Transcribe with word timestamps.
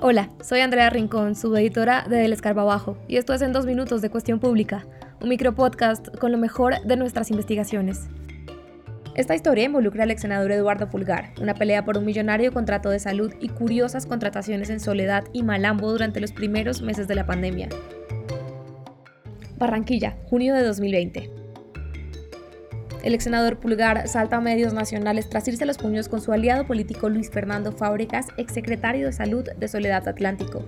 Hola, 0.00 0.30
soy 0.40 0.60
Andrea 0.60 0.90
Rincón, 0.90 1.34
subeditora 1.34 2.06
de 2.08 2.18
Del 2.18 2.32
Escarbabajo, 2.32 2.96
y 3.08 3.16
esto 3.16 3.34
es 3.34 3.42
En 3.42 3.52
Dos 3.52 3.66
Minutos 3.66 4.00
de 4.00 4.10
Cuestión 4.10 4.38
Pública, 4.38 4.86
un 5.20 5.28
micropodcast 5.28 6.16
con 6.18 6.30
lo 6.30 6.38
mejor 6.38 6.80
de 6.84 6.96
nuestras 6.96 7.32
investigaciones. 7.32 8.08
Esta 9.16 9.34
historia 9.34 9.64
involucra 9.64 10.04
al 10.04 10.12
ex 10.12 10.20
senador 10.20 10.52
Eduardo 10.52 10.88
Pulgar, 10.88 11.32
una 11.40 11.54
pelea 11.54 11.84
por 11.84 11.98
un 11.98 12.04
millonario 12.04 12.52
contrato 12.52 12.90
de 12.90 13.00
salud 13.00 13.34
y 13.40 13.48
curiosas 13.48 14.06
contrataciones 14.06 14.70
en 14.70 14.78
Soledad 14.78 15.24
y 15.32 15.42
Malambo 15.42 15.90
durante 15.90 16.20
los 16.20 16.30
primeros 16.30 16.80
meses 16.80 17.08
de 17.08 17.16
la 17.16 17.26
pandemia. 17.26 17.68
Barranquilla, 19.58 20.16
junio 20.26 20.54
de 20.54 20.62
2020. 20.62 21.37
El 23.02 23.14
ex 23.14 23.24
senador 23.24 23.58
Pulgar 23.58 24.08
salta 24.08 24.36
a 24.36 24.40
medios 24.40 24.72
nacionales 24.72 25.28
tras 25.30 25.46
irse 25.46 25.64
los 25.66 25.78
puños 25.78 26.08
con 26.08 26.20
su 26.20 26.32
aliado 26.32 26.66
político 26.66 27.08
Luis 27.08 27.30
Fernando 27.30 27.72
Fábregas, 27.72 28.26
exsecretario 28.36 29.06
de 29.06 29.12
Salud 29.12 29.48
de 29.56 29.68
Soledad 29.68 30.08
Atlántico. 30.08 30.64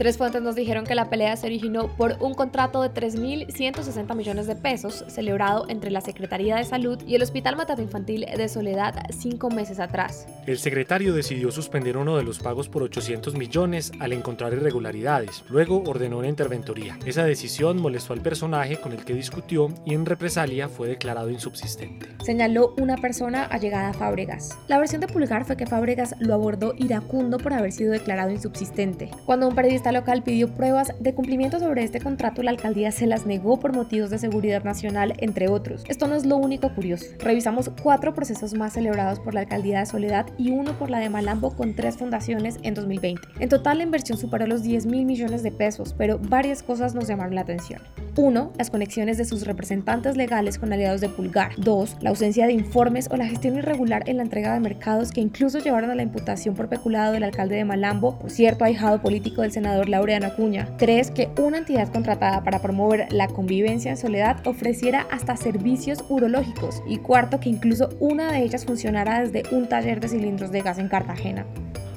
Tres 0.00 0.16
fuentes 0.16 0.40
nos 0.40 0.54
dijeron 0.54 0.86
que 0.86 0.94
la 0.94 1.10
pelea 1.10 1.36
se 1.36 1.46
originó 1.46 1.94
por 1.94 2.16
un 2.20 2.32
contrato 2.32 2.80
de 2.80 2.88
3.160 2.88 4.16
millones 4.16 4.46
de 4.46 4.56
pesos 4.56 5.04
celebrado 5.08 5.66
entre 5.68 5.90
la 5.90 6.00
Secretaría 6.00 6.56
de 6.56 6.64
Salud 6.64 6.98
y 7.06 7.16
el 7.16 7.22
Hospital 7.22 7.54
Materno 7.54 7.84
Infantil 7.84 8.24
de 8.24 8.48
Soledad 8.48 8.94
cinco 9.10 9.50
meses 9.50 9.78
atrás. 9.78 10.26
El 10.46 10.58
secretario 10.58 11.12
decidió 11.12 11.52
suspender 11.52 11.98
uno 11.98 12.16
de 12.16 12.22
los 12.22 12.38
pagos 12.38 12.70
por 12.70 12.82
800 12.82 13.34
millones 13.34 13.92
al 14.00 14.14
encontrar 14.14 14.54
irregularidades. 14.54 15.44
Luego 15.50 15.82
ordenó 15.84 16.16
una 16.16 16.28
interventoría. 16.28 16.98
Esa 17.04 17.24
decisión 17.24 17.78
molestó 17.78 18.14
al 18.14 18.22
personaje 18.22 18.80
con 18.80 18.92
el 18.92 19.04
que 19.04 19.12
discutió 19.12 19.68
y 19.84 19.92
en 19.92 20.06
represalia 20.06 20.70
fue 20.70 20.88
declarado 20.88 21.28
insubsistente. 21.28 22.06
Señaló 22.22 22.74
una 22.78 22.96
persona 22.96 23.44
allegada 23.44 23.88
a 23.88 23.92
Fábregas. 23.94 24.58
La 24.68 24.78
versión 24.78 25.00
de 25.00 25.06
Pulgar 25.06 25.44
fue 25.44 25.56
que 25.56 25.66
Fábregas 25.66 26.14
lo 26.18 26.34
abordó 26.34 26.74
iracundo 26.76 27.38
por 27.38 27.54
haber 27.54 27.72
sido 27.72 27.92
declarado 27.92 28.30
insubsistente. 28.30 29.10
Cuando 29.24 29.48
un 29.48 29.54
periodista 29.54 29.90
local 29.90 30.22
pidió 30.22 30.54
pruebas 30.54 30.92
de 31.00 31.14
cumplimiento 31.14 31.58
sobre 31.58 31.82
este 31.82 32.00
contrato, 32.00 32.42
la 32.42 32.50
alcaldía 32.50 32.92
se 32.92 33.06
las 33.06 33.24
negó 33.24 33.58
por 33.58 33.74
motivos 33.74 34.10
de 34.10 34.18
seguridad 34.18 34.64
nacional, 34.64 35.14
entre 35.18 35.48
otros. 35.48 35.82
Esto 35.88 36.06
no 36.06 36.14
es 36.14 36.26
lo 36.26 36.36
único 36.36 36.74
curioso. 36.74 37.06
Revisamos 37.18 37.70
cuatro 37.82 38.12
procesos 38.12 38.52
más 38.54 38.74
celebrados 38.74 39.18
por 39.18 39.34
la 39.34 39.40
alcaldía 39.40 39.80
de 39.80 39.86
Soledad 39.86 40.26
y 40.36 40.50
uno 40.50 40.78
por 40.78 40.90
la 40.90 40.98
de 40.98 41.08
Malambo 41.08 41.56
con 41.56 41.74
tres 41.74 41.96
fundaciones 41.96 42.58
en 42.62 42.74
2020. 42.74 43.28
En 43.38 43.48
total 43.48 43.78
la 43.78 43.84
inversión 43.84 44.18
superó 44.18 44.46
los 44.46 44.62
10 44.62 44.86
mil 44.86 45.06
millones 45.06 45.42
de 45.42 45.52
pesos, 45.52 45.94
pero 45.96 46.18
varias 46.18 46.62
cosas 46.62 46.94
nos 46.94 47.08
llamaron 47.08 47.34
la 47.34 47.40
atención. 47.42 47.80
Uno, 48.20 48.52
las 48.58 48.68
conexiones 48.68 49.16
de 49.16 49.24
sus 49.24 49.46
representantes 49.46 50.14
legales 50.14 50.58
con 50.58 50.70
aliados 50.74 51.00
de 51.00 51.08
Pulgar. 51.08 51.52
Dos, 51.56 51.96
la 52.02 52.10
ausencia 52.10 52.46
de 52.46 52.52
informes 52.52 53.08
o 53.10 53.16
la 53.16 53.26
gestión 53.26 53.56
irregular 53.56 54.02
en 54.10 54.18
la 54.18 54.22
entrega 54.22 54.52
de 54.52 54.60
mercados 54.60 55.10
que 55.10 55.22
incluso 55.22 55.58
llevaron 55.58 55.88
a 55.88 55.94
la 55.94 56.02
imputación 56.02 56.54
por 56.54 56.68
peculado 56.68 57.14
del 57.14 57.22
alcalde 57.22 57.56
de 57.56 57.64
Malambo, 57.64 58.18
por 58.18 58.30
cierto 58.30 58.66
ahijado 58.66 59.00
político 59.00 59.40
del 59.40 59.52
senador 59.52 59.88
Laureano 59.88 60.26
Acuña. 60.26 60.68
Tres, 60.76 61.10
que 61.10 61.30
una 61.38 61.56
entidad 61.56 61.90
contratada 61.90 62.44
para 62.44 62.60
promover 62.60 63.10
la 63.10 63.26
convivencia 63.26 63.90
en 63.90 63.96
soledad 63.96 64.46
ofreciera 64.46 65.06
hasta 65.10 65.38
servicios 65.38 66.04
urológicos. 66.10 66.82
Y 66.86 66.98
cuarto, 66.98 67.40
que 67.40 67.48
incluso 67.48 67.88
una 68.00 68.32
de 68.32 68.42
ellas 68.42 68.66
funcionara 68.66 69.20
desde 69.20 69.44
un 69.50 69.66
taller 69.66 69.98
de 69.98 70.08
cilindros 70.08 70.52
de 70.52 70.60
gas 70.60 70.78
en 70.78 70.88
Cartagena 70.88 71.46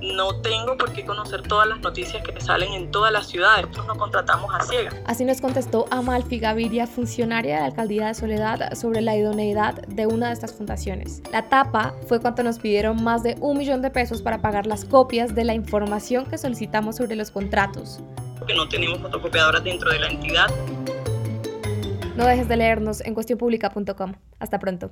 no 0.00 0.40
tengo 0.40 0.76
por 0.76 0.92
qué 0.92 1.04
conocer 1.04 1.42
todas 1.42 1.68
las 1.68 1.80
noticias 1.80 2.22
que 2.22 2.40
salen 2.40 2.72
en 2.72 2.90
todas 2.90 3.12
las 3.12 3.26
ciudades, 3.26 3.66
nosotros 3.66 3.86
no 3.86 3.96
contratamos 3.96 4.54
a 4.54 4.60
ciegas. 4.62 4.94
Así 5.06 5.24
nos 5.24 5.40
contestó 5.40 5.86
Amalfi 5.90 6.38
Gaviria, 6.38 6.86
funcionaria 6.86 7.56
de 7.56 7.60
la 7.60 7.66
alcaldía 7.66 8.08
de 8.08 8.14
Soledad, 8.14 8.74
sobre 8.74 9.00
la 9.00 9.16
idoneidad 9.16 9.74
de 9.86 10.06
una 10.06 10.28
de 10.28 10.34
estas 10.34 10.52
fundaciones. 10.52 11.22
La 11.32 11.48
tapa 11.48 11.94
fue 12.06 12.20
cuando 12.20 12.42
nos 12.42 12.58
pidieron 12.58 13.02
más 13.02 13.22
de 13.22 13.36
un 13.40 13.58
millón 13.58 13.82
de 13.82 13.90
pesos 13.90 14.22
para 14.22 14.40
pagar 14.40 14.66
las 14.66 14.84
copias 14.84 15.34
de 15.34 15.44
la 15.44 15.54
información 15.54 16.26
que 16.26 16.38
solicitamos 16.38 16.96
sobre 16.96 17.16
los 17.16 17.30
contratos. 17.30 18.00
Porque 18.38 18.54
no 18.54 18.68
tenemos 18.68 18.98
fotocopiadoras 18.98 19.64
dentro 19.64 19.90
de 19.90 19.98
la 19.98 20.08
entidad. 20.08 20.46
No 22.16 22.24
dejes 22.24 22.48
de 22.48 22.56
leernos 22.56 23.00
en 23.02 23.14
cuestionpublica.com. 23.14 24.14
Hasta 24.38 24.58
pronto. 24.58 24.90